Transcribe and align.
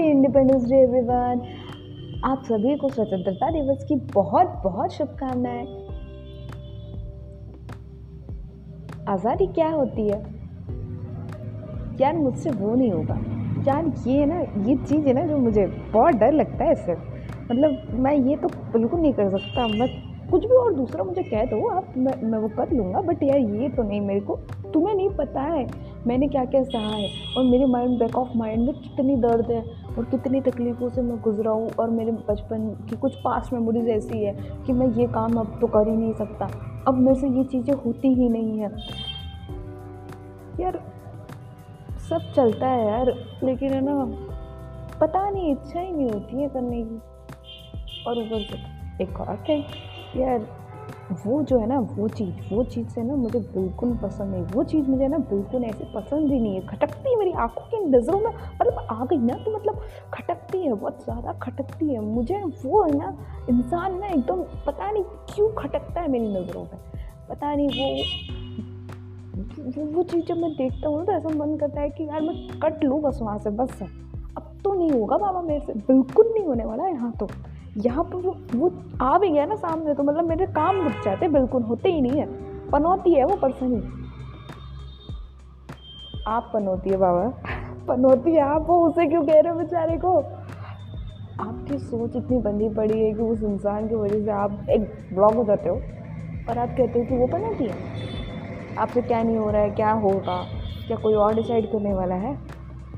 Happy 0.00 0.10
independence 0.10 0.64
day 0.64 0.76
everyone 0.76 1.40
आप 2.24 2.42
सभी 2.44 2.76
को 2.76 2.88
स्वतंत्रता 2.88 3.50
दिवस 3.50 3.84
की 3.88 3.96
बहुत 3.96 4.60
बहुत 4.64 4.92
शुभकामनाएँ। 4.92 5.66
आज़ादी 9.08 9.46
क्या 9.46 9.68
होती 9.68 10.02
है? 10.02 10.22
यार, 12.00 12.16
मुझसे 12.16 12.50
वो 12.50 12.74
नहीं 12.74 12.92
होगा। 12.92 13.14
यार 13.68 13.92
ये 14.06 14.18
है 14.18 14.26
ना, 14.26 14.40
ये 14.68 14.76
चीज़ 14.76 15.06
है 15.06 15.12
ना 15.12 15.26
जो 15.26 15.36
मुझे 15.36 15.66
बहुत 15.66 16.14
डर 16.14 16.32
लगता 16.32 16.64
है 16.64 16.72
इससे। 16.72 16.92
मतलब 17.50 17.86
मैं 17.92 18.14
ये 18.14 18.36
तो 18.36 18.48
बिल्कुल 18.48 19.00
नहीं 19.00 19.12
कर 19.12 19.38
सकता। 19.38 19.66
मैं 19.66 19.88
कुछ 20.30 20.44
भी 20.44 20.56
और 20.56 20.74
दूसरा 20.74 21.04
मुझे 21.04 21.22
कह 21.22 21.44
दो, 21.44 21.68
आप, 21.68 21.94
मैं 21.96 22.22
मैं 22.22 22.38
वो 22.38 22.48
कर 22.48 22.70
लूँगा। 22.70 23.00
बट 23.00 23.22
यार, 23.22 23.38
ये 23.38 23.68
तो 23.68 23.82
नहीं 23.82 24.00
मेरे 24.00 24.20
को, 24.20 24.36
तुम्हें 24.74 24.94
नहीं 24.94 25.10
पता 25.10 25.40
है। 25.40 25.89
मैंने 26.06 26.28
क्या 26.28 26.44
क्या 26.44 26.62
सहा 26.62 26.88
है 26.88 27.10
और 27.38 27.44
मेरे 27.44 27.66
माइंड 27.66 27.98
बैक 27.98 28.16
ऑफ़ 28.16 28.28
माइंड 28.36 28.66
में 28.66 28.74
कितनी 28.74 29.16
दर्द 29.16 29.50
है 29.50 29.64
और 29.98 30.04
कितनी 30.04 30.40
तकलीफ़ों 30.40 30.88
से 30.88 31.02
मैं 31.02 31.20
गुजरा 31.20 31.50
हूँ 31.50 31.70
और 31.70 31.90
मेरे 31.90 32.12
बचपन 32.12 32.86
की 32.90 32.96
कुछ 32.96 33.14
पास्ट 33.14 33.52
मेमोरीज 33.52 33.88
ऐसी 33.88 34.24
है 34.24 34.32
कि 34.66 34.72
मैं 34.72 34.88
ये 34.88 35.06
काम 35.06 35.34
अब 35.34 35.58
तो 35.60 35.66
कर 35.66 35.88
ही 35.88 35.96
नहीं 35.96 36.12
सकता। 36.12 36.50
अब 36.88 36.94
मेरे 36.94 37.20
से 37.20 37.28
ये 37.28 37.44
चीज़ें 37.44 37.74
होती 37.74 38.08
ही 38.08 38.28
नहीं 38.28 38.58
है। 38.58 38.70
यार, 40.60 40.82
सब 42.10 42.32
चलता 42.36 42.66
है 42.66 42.86
यार, 42.86 43.14
लेकिन 43.44 43.72
है 43.72 43.80
ना, 43.80 44.04
पता 45.00 45.30
नहीं 45.30 45.52
इच्छा 45.52 45.80
ही 45.80 45.92
नहीं 45.92 46.10
होती 46.10 46.42
है 46.42 46.48
करने 46.48 46.82
की। 46.82 47.00
और 48.06 48.18
ऊपर 48.18 48.40
से 48.40 48.80
एक 49.04 49.20
और 49.20 49.44
है। 49.48 49.60
यार 50.16 50.59
वो 51.10 51.42
जो 51.42 51.58
है 51.58 51.66
ना, 51.66 51.78
वो 51.78 52.08
चीज़ 52.08 52.54
वो 52.54 52.62
चीज़ 52.64 52.88
से 52.88 53.02
ना 53.02 53.14
मुझे 53.14 53.38
बिल्कुल 53.38 53.96
पसंद 54.02 54.32
नहीं, 54.34 54.42
वो 54.44 54.64
चीज़ 54.64 54.86
मुझे 54.86 55.08
ना 55.08 55.18
बिल्कुल 55.18 55.64
ऐसी 55.64 55.84
पसंद 55.94 56.30
ही 56.32 56.38
नहीं 56.40 56.54
है। 56.54 56.60
खटकती 56.66 57.10
है 57.10 57.18
मेरी 57.18 57.32
आँखों 57.32 57.64
की 57.70 57.78
नज़रों 57.86 58.18
में 58.20 58.30
मतलब 58.30 58.86
आ 58.90 59.04
गई 59.04 59.18
ना 59.18 59.34
तो 59.34 59.56
मतलब 59.56 59.80
खटकती 60.14 60.62
है, 60.62 60.72
बहुत 60.74 61.02
ज़्यादा 61.04 61.32
खटकती 61.32 61.92
है। 61.94 62.00
मुझे 62.00 62.42
वो 62.64 62.82
है 62.82 62.96
ना, 62.98 63.16
इंसान 63.48 63.98
ना 64.00 64.06
एकदम 64.06 64.42
पता 64.66 64.90
नहीं 64.90 65.04
क्यों 65.34 65.50
खटकता 65.58 66.00
है 66.00 66.08
मेरी 66.08 66.28
नज़रों 66.28 66.62
में 66.62 66.78
पता 67.30 67.54
नहीं 67.54 67.68
वो 67.68 68.48
वो 69.60 69.84
वो 69.86 70.02
चीज़ 70.02 70.24
जब 70.26 70.36
मैं 70.36 70.50
देखता 70.52 70.88
हूँ 70.88 71.04
तो 71.06 71.12
ऐसा 71.12 71.28
मन 71.28 71.56
करता 71.56 71.80
है 71.80 71.90
कि 71.90 72.04
यार 72.04 72.20
मैं 72.20 72.60
कट 72.60 72.84
लूँ 72.84 73.00
बस 73.02 73.18
वहाँ 73.22 73.38
से, 73.38 73.50
बस। 73.50 73.82
अब 73.82 74.42
तो 74.64 74.72
नहीं 74.74 74.90
होगा 74.90 75.16
बाबा 75.18 75.40
मेरे 75.42 75.60
से, 75.66 75.72
बिल्कुल 75.72 76.32
नहीं 76.34 76.44
होने 76.46 76.64
वाला 76.64 76.86
यहाँ 76.86 77.12
तो। 77.12 77.28
यहाँ 77.76 78.04
पर 78.04 78.16
वो 78.16 78.36
वो 78.54 78.72
आ 79.02 79.18
भी 79.18 79.30
गया 79.30 79.44
ना 79.46 79.54
सामने 79.54 79.94
तो 79.94 80.02
मतलब 80.02 80.28
मेरे 80.28 80.46
काम 80.46 80.82
रुक 80.82 80.92
जाते, 81.04 81.28
बिल्कुल 81.28 81.62
होते 81.62 81.92
ही 81.92 82.00
नहीं 82.00 82.20
है। 82.20 82.26
पनौती 82.70 83.14
है 83.14 83.24
वो 83.24 83.36
पर्सन 83.36 83.66
ही। 83.66 83.82
आप 86.26 86.50
पनौती 86.54 86.90
है, 86.90 86.96
बाबा। 86.96 87.28
पनौती 87.88 88.34
है, 88.34 88.40
आप 88.40 88.66
वो 88.68 88.88
उसे 88.88 89.06
क्यों 89.06 89.22
कह 89.22 89.40
रहे 89.40 89.52
हो 89.52 89.58
बेचारे 89.58 89.96
को? 89.96 90.18
आपकी 91.40 91.78
सोच 91.78 92.16
इतनी 92.16 92.38
बंदी 92.38 92.68
पड़ी 92.68 93.00
है 93.00 93.12
कि 93.12 93.22
उस 93.22 93.42
इंसान 93.42 93.88
की 93.88 93.94
वजह 93.94 94.24
से 94.24 94.30
आप 94.30 94.66
एक 94.70 94.80
ब्लॉग 95.14 95.34
हो 95.34 95.44
जाते 95.44 95.68
हो। 95.68 95.76
और 96.48 96.58
आप 96.58 96.68
कहते 96.68 96.98
हो 96.98 97.04
कि 97.04 97.16
वो 97.16 97.26
पनौती 97.26 97.64
है। 97.64 97.74
आपसे 98.78 99.02
क्या 99.02 99.22
नहीं 99.22 99.36
हो 99.36 99.50
रहा 99.50 99.62
है, 99.62 99.70
क्या 99.70 99.92
होगा? 99.92 100.46
क्या 100.86 100.96
कोई 100.96 101.14
और 101.14 101.34
डिसाइड 101.34 101.72
करने 101.72 101.94
वाला 101.94 102.14
है? 102.14 102.38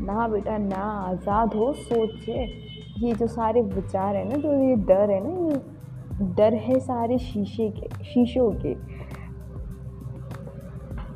ना 0.00 0.28
बेटा, 0.28 0.58
ना 0.58 1.08
आज़ाद 1.10 1.54
हो, 1.54 1.72
सोच 1.72 2.10
से। 2.10 2.71
ये 3.02 3.12
जो 3.12 3.26
सारे 3.26 3.60
विचार 3.62 4.16
है 4.16 4.24
ना, 4.28 4.36
जो 4.36 4.52
ये 4.54 4.74
डर 4.76 5.10
है 5.10 5.20
ना, 5.24 5.48
ये 5.48 6.34
डर 6.34 6.54
है 6.54 6.78
सारे 6.80 7.18
शीशे 7.18 7.68
के, 7.70 8.04
शीशों 8.04 8.50
के। 8.54 8.74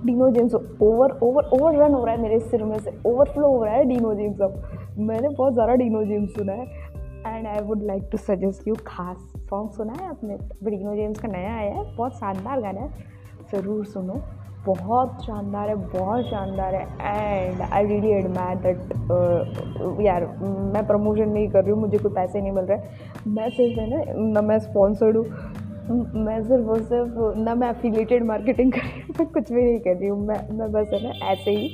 Dino 0.06 0.30
James 0.30 0.54
over 0.54 1.18
over 1.22 1.44
over 1.52 1.76
run 1.76 1.94
हो 1.94 2.04
रहा 2.04 2.14
है 2.14 2.20
मेरे 2.22 2.38
सिर 2.40 2.64
में 2.64 2.78
से। 2.78 2.90
ओवरफ्लो 3.06 3.48
हो 3.48 3.64
रहा 3.64 3.74
है 3.74 3.84
डीनो 3.84 4.14
जेम्स 4.14 4.40
अब। 4.40 4.62
मैंने 4.98 5.28
बहुत 5.28 5.52
ज़्यादा 5.52 5.74
डीनो 5.74 6.04
जेम्स 6.04 6.34
सुना 6.34 6.52
है। 6.52 6.66
And 7.26 7.46
I 7.46 7.60
would 7.60 7.82
like 7.82 8.08
to 8.12 8.18
suggest 8.18 8.68
you 8.68 8.74
खास 8.86 9.32
सॉन्ग 9.50 9.70
सुना 9.70 9.92
है 9.92 10.08
आपने? 10.08 10.36
डीनो 10.64 10.94
जेम्स 10.94 11.18
का 11.18 11.28
नया 11.28 11.54
आया 11.54 11.74
है, 11.74 11.96
बहुत 11.96 12.12
शानदार 12.12 12.60
गाना 12.60 12.80
है। 12.80 12.90
ज़रूर 13.52 13.84
सुनो। 13.84 14.20
बहुत 14.64 15.22
शानदार 15.24 15.68
है, 15.68 15.74
बहुत 15.74 16.24
शानदार 16.24 16.74
है। 16.74 16.82
And 17.00 17.60
I 17.62 17.86
really 17.86 18.10
admire 18.10 18.56
that 18.56 20.00
यार, 20.00 20.26
मैं 20.74 20.86
प्रमोशन 20.86 21.28
नहीं 21.28 21.48
कर 21.48 21.62
रही 21.62 21.70
हूँ, 21.72 21.80
मुझे 21.80 21.98
कोई 21.98 22.12
पैसे 22.12 22.40
नहीं 22.40 22.52
मिल 22.52 22.64
रहे। 22.64 23.30
मैं 23.30 23.48
सिर्फ़, 23.50 23.80
है 23.80 23.88
ना 23.90 24.30
ना 24.32 24.40
मैं 24.40 24.58
स्पॉन्सर्ड 24.58 25.16
हूँ। 25.16 25.24
मैं 26.24 26.42
सिर्फ़ 26.42 26.66
और 26.66 26.82
सिर्फ़, 26.82 27.38
ना 27.38 27.54
मैं 27.54 27.68
एफिलेटेड 27.70 28.24
मार्केटिंग 28.24 28.72
कर 28.72 28.80
रही 28.80 29.00
हूँ 29.18 29.26
कुछ 29.32 29.52
भी 29.52 29.62
नहीं 29.62 29.78
कर 29.80 29.96
रही 29.96 30.08
हूँ। 30.08 30.26
मैं 30.26 30.38
मैं 30.58 30.70
बस, 30.72 30.90
है 30.92 31.02
ना, 31.02 31.26
ऐसे 31.26 31.50
ही 31.50 31.68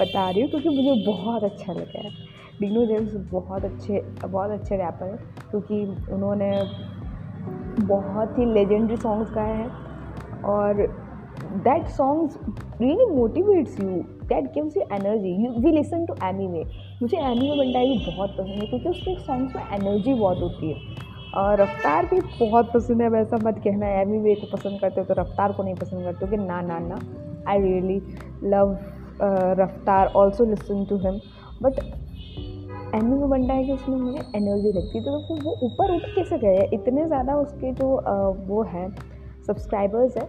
बता 0.00 0.28
रही 0.30 0.42
हूँ, 0.42 0.50
क्योंकि 0.50 0.68
मुझे 0.68 1.04
बहुत 1.06 1.44
अच्छा 1.44 1.72
लगा 1.72 2.02
है। 2.04 2.10
डीनो 2.60 2.84
जेम्स 2.86 3.14
बहुत 3.32 3.64
अच्छे 3.64 4.04
बहुत 4.26 4.50
अच्छे 4.50 4.76
रैपर 4.76 5.06
हैं, 5.06 5.18
क्योंकि 5.50 5.84
उन्होंने 6.12 6.50
बहुत 7.86 8.38
ही 8.38 8.44
लेजेंडरी 8.44 8.96
सॉन्ग्स 8.96 9.30
गाए 9.34 9.54
हैं। 9.56 10.42
और 10.42 10.82
that 11.64 11.90
songs 11.90 12.36
really 12.78 13.06
motivates 13.16 13.78
you 13.78 14.06
that 14.28 14.54
gives 14.54 14.76
you 14.76 14.84
energy. 14.90 15.30
You, 15.42 15.52
we 15.64 15.72
listen 15.72 16.06
to 16.06 16.16
anime. 16.28 16.64
मुझे 17.02 17.16
एमी 17.18 17.50
बंडाई 17.58 17.86
भी 17.88 17.98
बहुत 18.06 18.30
पसंद 18.38 18.62
है 18.62 18.66
क्योंकि 18.66 18.88
उसके 18.88 19.14
सॉन्ग्स 19.26 19.56
में 19.56 19.62
एनर्जी 19.74 20.14
बहुत 20.14 20.38
होती 20.42 20.70
है। 20.70 21.06
और 21.36 21.60
रफ्तार 21.60 22.06
भी 22.06 22.20
बहुत 22.38 22.72
पसंद 22.74 23.02
है 23.02 23.08
वैसा 23.10 23.36
मत 23.44 23.60
कहना 23.64 23.86
है 23.86 24.00
एमी 24.02 24.18
वे 24.22 24.34
को 24.34 24.46
पसंद 24.56 24.80
करते 24.80 25.00
हो 25.00 25.06
तो 25.06 25.20
रफ्तार 25.20 25.52
को 25.52 25.62
नहीं 25.62 25.74
पसंद 25.74 26.04
करते 26.04 26.24
हो 26.24 26.30
कि 26.30 26.36
ना 26.44 26.60
ना 26.62 26.78
ना। 26.78 26.98
I 27.48 27.60
really 27.60 28.00
love 28.50 28.76
Raftaar 29.60 30.12
also 30.16 30.44
listen 30.44 30.84
to 30.90 30.96
him 31.04 31.20
but 31.62 31.78
Emiway 32.94 33.14
में 33.14 33.28
बनता 33.30 33.54
है 33.54 33.64
कि 33.64 33.72
उसमें 33.72 33.96
मुझे 33.96 34.18
एनर्जी 34.36 34.72
लगती 34.72 34.98
है 34.98 35.04
तो 35.04 35.38
वो 35.44 35.56
ऊपर 35.66 35.94
उठ 35.94 36.02
कैसे 36.14 36.38
गए? 36.38 36.68
इतने 36.74 37.06
ज़्यादा 37.06 37.36
उसके 37.36 37.72
जो 37.72 37.88
uh, 37.96 38.48
वो 38.48 38.62
हैं 38.74 38.88
सब्सक्राइबर्स 39.46 40.16
हैं 40.16 40.28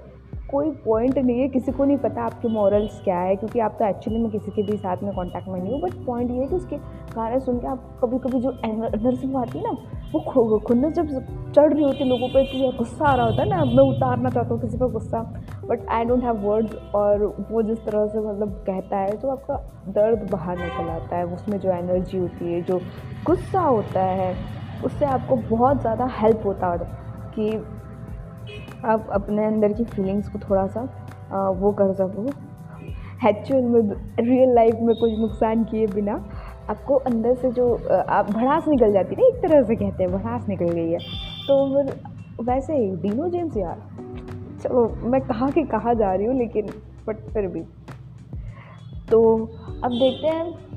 कोई 0.52 0.70
पॉइंट 0.86 1.18
नहीं 1.18 1.40
है, 1.40 1.48
किसी 1.50 1.72
को 1.72 1.86
नहीं 1.86 1.98
पता 1.98 2.22
आपके 2.22 2.48
मॉरल्स 2.48 3.00
क्या 3.04 3.20
है, 3.20 3.36
क्योंकि 3.36 3.60
आप 3.60 3.76
तो 3.80 3.86
एक्चुअली 3.86 4.20
में 4.20 4.30
किसी 4.32 4.52
के 4.52 4.64
भी 4.64 4.78
साथ 4.78 5.04
में 5.04 5.12
कांटेक्ट 5.16 5.48
में 5.48 5.60
नहीं 5.62 5.74
हो 5.74 5.80
बट 5.80 6.06
पॉइंट 6.06 6.32
ये 6.32 6.38
है 6.38 6.48
कि 6.48 6.56
उसके 6.56 6.78
गाने 7.16 7.40
सुन 7.40 7.60
के 7.60 7.68
आप 7.68 8.00
कभी 8.04 8.18
कभी 8.20 8.40
जो 8.42 8.52
एनर्जी 8.66 9.34
आती 9.36 9.58
है 9.58 9.64
ना, 9.64 9.78
वो 10.14 10.20
खो 10.22 10.60
खुद 10.60 10.86
जब 10.94 11.08
चढ़ 11.56 11.74
रही 11.74 11.84
होती 11.84 12.04
है 12.04 12.10
लोगों 12.10 12.28
पर 12.30 12.44
कि 12.46 12.72
गुस्सा 12.78 13.06
आ 13.06 13.14
रहा 13.16 13.26
होता 13.26 13.42
है 13.42 13.50
ना, 13.50 13.64
मैं 13.66 13.84
उतारना 13.86 14.30
चाहता 14.30 14.54
हूँ 14.54 14.62
किसी 14.62 14.78
पर 14.78 14.92
गुस्सा 14.92 15.22
but 15.66 15.86
I 15.90 16.06
don't 16.06 16.24
have 16.24 16.38
words 16.42 16.76
और 16.96 17.26
वो 17.52 17.62
जिस 17.64 17.84
तरह 17.86 18.08
से 18.08 18.20
मतलब 18.20 18.54
कहता 18.68 18.98
है 18.98 19.18
तो 19.18 19.30
आपका 19.30 19.56
दर्द 19.92 20.30
बाहर 20.32 20.58
निकल 20.58 20.90
आता 20.90 21.16
है, 21.16 21.26
उसमें 21.26 21.60
जो 21.60 21.72
एनर्जी 21.72 22.18
होती 22.18 22.54
है, 22.54 22.62
जो 22.62 22.80
गुस्सा 23.26 23.62
होता 23.62 24.02
है, 24.02 24.34
उससे 24.86 25.06
आपको 25.06 25.36
बहुत 25.50 25.82
ज़्यादा 25.82 26.06
हेल्प 26.14 26.46
होता 26.46 26.68
है, 26.68 26.78
कि 27.36 27.52
आप 28.86 29.08
अपने 29.12 29.46
अंदर 29.46 29.74
की 29.74 29.84
फीलिंग्स 29.86 30.30
को 30.30 30.40
थोड़ा 30.40 30.68
सा 30.68 30.82
आ, 31.34 31.50
वो 31.50 31.72
कर 31.72 31.94
सको। 31.94 32.26
एक्चुअल 33.30 33.64
में 33.64 33.82
रियल 34.20 34.54
लाइफ 34.56 34.76
में 34.82 34.96
कुछ 34.96 35.12
नुकसान 35.20 35.64
किए 35.64 35.88
बिना 35.88 36.14
आपको 36.70 36.96
अंदर 37.08 37.36
से 37.36 37.52
जो 37.52 37.74
आप 38.10 38.30
भड़ास 38.32 38.68
निकल 38.68 38.92
जाती 38.94 39.16
है 39.16 39.22
ना 39.22 39.28
एक 39.28 39.42
तरह 39.42 39.64
से 39.64 39.76
कहते 39.76 40.04
हैं 40.04 40.12
भड़ास 40.12 40.48
निकल 40.50 40.70
गई 40.70 40.92
है। 40.92 41.00
तो 41.48 41.56
फिर 41.76 41.94
वैसे 42.46 42.78
ही 42.78 42.90
डीनो 43.02 43.28
जेम्स 43.30 43.58
यार। 43.58 43.82
चलो 44.64 44.88
मैं 45.04 45.22
कहाँ 45.22 45.52
की 45.52 45.64
कहाँ 45.64 45.94
जा 45.96 46.14
रही 46.14 46.26
हूँ 46.26 46.38
लेकिन 46.38 46.70
बट 47.08 47.18
फिर 47.34 47.48
भी। 47.48 47.62
तो 49.12 49.20
अब 49.84 49.92
देखते 49.92 50.28
हैं 50.28 50.69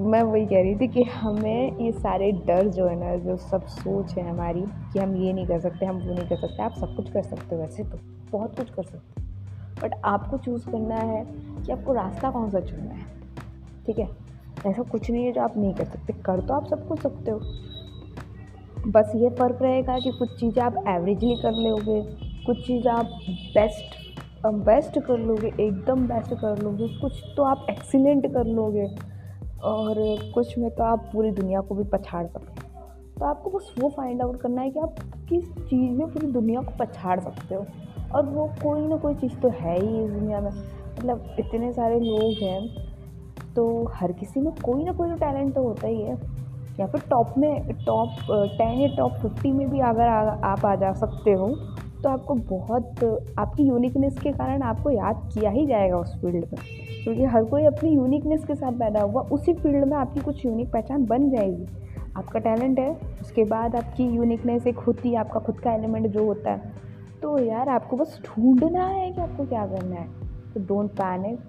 मैं 0.00 0.22
वही 0.22 0.44
कह 0.46 0.60
रही 0.62 0.74
थी 0.76 0.86
कि 0.88 1.02
हमें 1.02 1.78
ये 1.78 1.92
सारे 1.92 2.30
डर 2.46 2.68
जो 2.68 2.86
है 2.86 2.96
ना, 2.96 3.14
जो 3.16 3.36
सब 3.36 3.66
सोच 3.66 4.12
है 4.14 4.28
हमारी 4.30 4.60
कि 4.92 4.98
हम 4.98 5.16
ये 5.16 5.32
नहीं 5.32 5.46
कर 5.46 5.60
सकते, 5.60 5.86
हम 5.86 5.96
वो 5.96 6.14
नहीं 6.14 6.28
कर 6.28 6.36
सकते, 6.36 6.62
आप 6.62 6.74
सब 6.74 6.94
कुछ 6.96 7.10
कर 7.10 7.22
सकते 7.22 7.54
हो 7.54 7.60
वैसे 7.62 7.84
तो 7.84 7.98
बहुत 8.32 8.56
कुछ 8.56 8.70
कर 8.70 8.82
सकते 8.82 9.20
हो। 9.20 9.26
बट 9.82 9.94
आपको 10.04 10.38
चूज़ 10.38 10.66
करना 10.66 10.94
है 10.94 11.24
कि 11.66 11.72
आपको 11.72 11.92
रास्ता 11.92 12.30
कौन 12.30 12.50
सा 12.50 12.60
चुनना 12.60 12.94
है, 12.94 13.06
ठीक 13.86 13.98
है? 13.98 14.08
ऐसा 14.66 14.82
कुछ 14.82 15.10
नहीं 15.10 15.24
है 15.24 15.32
जो 15.32 15.40
आप 15.40 15.56
नहीं 15.56 15.74
कर 15.74 15.84
सकते, 15.84 16.12
कर 16.12 16.40
तो 16.40 16.54
आप 16.54 16.66
सब 16.66 16.88
कुछ 16.88 17.00
सकते 17.00 17.30
हो। 17.30 17.40
बस 18.86 19.12
ये 19.16 19.30
फ़र्क 19.30 19.62
रहेगा 19.62 19.98
कि 19.98 20.10
कुछ 20.10 20.38
चीज़ें 20.40 20.62
आप 20.62 20.84
एवरेजली 20.88 21.34
कर 21.36 21.52
लोगे, 21.52 22.00
कुछ 22.46 22.66
चीज़ 22.66 22.88
आप 22.88 23.06
बेस्ट 23.54 23.96
बेस्ट 24.46 24.98
कर 24.98 25.18
लोगे, 25.18 25.52
एकदम 25.60 26.06
बेस्ट 26.06 26.34
कर 26.34 26.62
लोगे, 26.62 26.88
कुछ 27.00 27.22
तो 27.36 27.42
आप 27.42 27.66
एक्सीलेंट 27.70 28.26
कर 28.26 28.44
लोगे। 28.46 28.86
और 29.62 29.94
कुछ 30.34 30.58
में 30.58 30.70
तो 30.70 30.84
आप 30.84 31.10
पूरी 31.12 31.30
दुनिया 31.30 31.60
को 31.60 31.74
भी 31.74 31.84
पछाड़ 31.84 32.26
सकते 32.26 32.60
हो। 32.60 32.88
तो 33.18 33.24
आपको 33.24 33.50
बस 33.50 33.74
वो 33.78 33.88
फाइंड 33.88 34.22
आउट 34.22 34.40
करना 34.40 34.62
है 34.62 34.70
कि 34.70 34.80
आप 34.80 34.96
किस 35.28 35.44
चीज़ 35.44 35.92
में 35.92 36.06
पूरी 36.06 36.26
दुनिया 36.26 36.60
को 36.60 36.72
पछाड़ 36.78 37.18
सकते 37.20 37.54
हो। 37.54 37.66
और 38.14 38.26
वो 38.26 38.46
कोई 38.62 38.86
ना 38.86 38.96
कोई 38.96 39.14
चीज़ 39.14 39.34
तो 39.36 39.48
है 39.48 39.78
ही 39.80 40.04
इस 40.04 40.10
दुनिया 40.10 40.40
में। 40.40 40.50
मतलब 40.50 41.36
इतने 41.38 41.72
सारे 41.72 41.98
लोग 42.00 42.42
हैं 42.42 43.54
तो 43.54 43.66
हर 43.94 44.12
किसी 44.12 44.40
में 44.40 44.52
कोई 44.54 44.84
ना 44.84 44.92
कोई 44.92 45.10
तो 45.10 45.16
टैलेंट 45.16 45.54
तो 45.54 45.62
होता 45.62 45.86
ही 45.86 46.00
है। 46.02 46.16
या 46.80 46.86
फिर 46.86 47.00
टॉप 47.10 47.34
में 47.38 47.72
टॉप 47.86 48.08
टेन 48.58 48.80
या 48.80 48.88
टॉप 48.96 49.12
फिफ्टी 49.12 49.52
में 49.52 49.68
भी 49.70 49.80
अगर 49.80 50.08
आप 50.44 50.64
आ 50.66 50.74
जा 50.74 50.92
सकते 50.92 51.32
हो 51.32 51.46
तो 52.02 52.08
आपको 52.08 52.34
बहुत, 52.34 53.04
आपकी 53.38 53.62
यूनिकनेस 53.62 54.18
के 54.18 54.32
कारण 54.32 54.62
आपको 54.62 54.90
याद 54.90 55.30
किया 55.34 55.50
ही 55.50 55.66
जाएगा 55.66 55.96
उस 55.96 56.20
फ़ील्ड 56.20 56.36
में। 56.36 56.58
क्योंकि 57.04 57.24
हर 57.24 57.44
कोई 57.44 57.64
अपनी 57.64 57.90
यूनिकनेस 57.90 58.44
के 58.44 58.54
साथ 58.54 58.72
पैदा 58.72 59.00
हुआ, 59.00 59.22
उसी 59.22 59.54
फ़ील्ड 59.54 59.84
में 59.84 59.96
आपकी 59.96 60.20
कुछ 60.20 60.46
यूनिक 60.46 60.72
पहचान 60.72 61.04
बन 61.04 61.30
जाएगी। 61.30 61.66
आपका 62.16 62.38
टैलेंट 62.38 62.78
है, 62.78 62.98
उसके 63.20 63.44
बाद 63.44 63.76
आपकी 63.76 64.04
यूनिकनेस 64.04 64.66
एक 64.66 64.78
होती 64.78 65.08
है, 65.08 65.16
आपका 65.16 65.40
खुद 65.40 65.60
का 65.60 65.72
एलिमेंट 65.72 66.06
जो 66.06 66.24
होता 66.24 66.50
है। 66.50 66.72
तो 67.22 67.38
यार, 67.38 67.68
आपको 67.68 67.96
बस 67.96 68.20
ढूंढना 68.26 68.84
है 68.84 69.10
कि 69.10 69.20
आपको 69.20 69.44
क्या 69.44 69.66
करना 69.66 69.96
है। 69.96 70.08
तो 70.54 70.60
don't 70.60 70.90
panic 70.90 71.40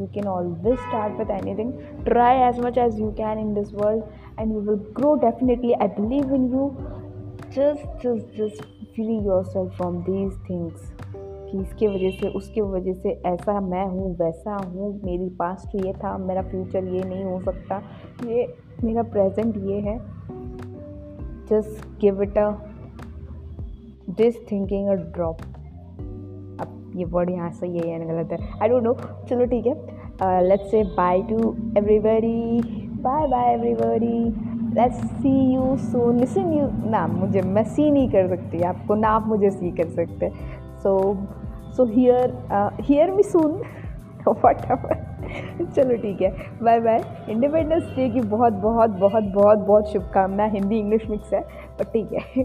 you 0.00 0.06
can 0.06 0.26
always 0.26 0.78
start 0.78 1.18
with 1.18 1.30
anything 1.54 1.72
try 2.04 2.36
as 2.36 2.60
much 2.60 2.78
as 2.78 3.00
you 3.00 3.10
can 3.10 3.38
in 3.38 3.54
this 3.54 3.74
world 3.74 4.04
and 4.40 4.52
you 4.52 4.60
will 4.60 4.76
grow 4.76 5.14
definitely 5.14 5.72
I 5.72 5.88
believe 5.88 6.34
in 6.34 6.44
you 6.52 6.72
just 7.54 8.06
just 8.06 8.38
just 8.38 8.79
free 8.94 9.16
yourself 9.44 9.76
from 9.76 9.96
these 10.02 10.32
things 10.50 10.92
कि 11.16 11.58
इसके 11.58 11.86
वजह 11.86 12.10
से? 12.10 12.28
उसके 12.28 12.60
वजह 12.60 12.92
से 12.92 13.10
ऐसा 13.26 13.60
मैं 13.60 13.84
हूँ, 13.86 14.14
वैसा 14.16 14.56
हूँ। 14.56 14.92
मेरी 15.04 15.28
पास्ट 15.38 15.74
ये 15.76 15.92
था, 15.94 16.16
मेरा 16.18 16.42
फ्यूचर 16.42 16.84
ये 16.84 17.02
नहीं 17.04 17.24
हो 17.24 17.40
सकता। 17.40 17.82
ये 18.26 18.46
मेरा 18.84 19.02
प्रेजेंट 19.12 19.56
ये 19.58 19.80
है। 19.80 19.98
Just 21.50 21.86
give 22.00 22.22
it 22.22 22.38
a 22.38 22.50
this 24.10 24.36
thinking 24.50 24.88
a 24.88 24.94
drop 25.14 25.40
अब 26.60 26.92
ये 26.96 27.04
वर्ड 27.06 27.30
यहाँ 27.30 27.50
से 27.50 27.68
ये 27.68 27.88
है 27.88 28.06
गलत 28.06 28.32
है। 28.32 28.38
आई 28.62 28.68
डोंट 28.68 28.82
नो 28.82 28.94
चलो 29.28 29.46
ठीक 29.46 29.66
है। 29.66 30.48
Let's 30.48 30.70
say 30.70 30.82
bye 30.96 31.22
to 31.22 31.38
everybody 31.78 32.60
bye 33.00 33.26
bye 33.26 33.52
everybody 33.54 34.49
let's 34.74 34.96
see 34.96 35.30
you 35.54 35.76
so 35.78 36.10
listen 36.12 36.52
you 36.52 36.66
ना, 36.90 37.06
मुझे, 37.06 37.42
मैं 37.42 37.64
सी 37.64 37.90
नहीं 37.90 38.08
कर 38.10 38.28
सकती, 38.28 38.62
आपको 38.62 38.94
ना 38.94 39.08
आप 39.08 39.26
मुझे 39.28 39.50
सी 39.50 39.70
कर 39.80 39.88
सकते। 39.90 40.30
So 40.82 40.92
so 41.76 41.84
hear 41.86 42.32
hear 42.80 43.10
me 43.10 43.22
soon 43.22 43.60
what 44.28 44.56
चलो 45.66 45.96
ठीक 45.96 46.22
है। 46.22 46.30
बाय 46.62 46.80
बाय 46.80 47.02
इंडिपेंडेंस 47.28 47.82
डे 47.96 48.08
की 48.10 48.20
बहुत 48.20 48.52
बहुत 48.62 48.90
बहुत 48.90 49.24
बहुत 49.34 49.58
बहुत 49.58 49.92
शुभकामना 49.92 50.44
हिंदी 50.54 50.78
इंग्लिश 50.78 51.08
मिक्स 51.10 51.32
है 51.34 51.40
पर 51.78 51.84
ठीक 51.84 52.12
है। 52.12 52.44